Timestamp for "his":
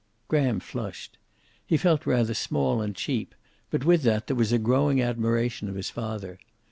5.75-5.91